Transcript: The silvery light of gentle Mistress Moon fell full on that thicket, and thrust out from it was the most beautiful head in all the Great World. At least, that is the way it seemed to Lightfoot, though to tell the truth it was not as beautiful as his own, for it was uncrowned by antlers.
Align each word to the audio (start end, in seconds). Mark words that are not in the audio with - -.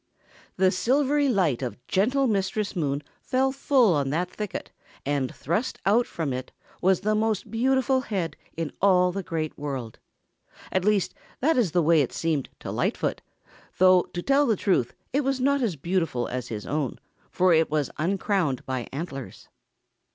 The 0.55 0.71
silvery 0.71 1.29
light 1.29 1.61
of 1.61 1.77
gentle 1.85 2.25
Mistress 2.25 2.75
Moon 2.75 3.03
fell 3.21 3.51
full 3.51 3.93
on 3.93 4.09
that 4.09 4.31
thicket, 4.31 4.71
and 5.05 5.31
thrust 5.31 5.77
out 5.85 6.07
from 6.07 6.33
it 6.33 6.51
was 6.81 7.01
the 7.01 7.13
most 7.13 7.51
beautiful 7.51 8.01
head 8.01 8.35
in 8.57 8.73
all 8.81 9.11
the 9.11 9.21
Great 9.21 9.55
World. 9.59 9.99
At 10.71 10.83
least, 10.85 11.13
that 11.39 11.55
is 11.55 11.69
the 11.71 11.83
way 11.83 12.01
it 12.01 12.13
seemed 12.13 12.49
to 12.61 12.71
Lightfoot, 12.71 13.21
though 13.77 14.01
to 14.15 14.23
tell 14.23 14.47
the 14.47 14.55
truth 14.55 14.95
it 15.13 15.21
was 15.23 15.39
not 15.39 15.61
as 15.61 15.75
beautiful 15.75 16.27
as 16.27 16.47
his 16.47 16.65
own, 16.65 16.97
for 17.29 17.53
it 17.53 17.69
was 17.69 17.91
uncrowned 17.99 18.65
by 18.65 18.87
antlers. 18.91 19.49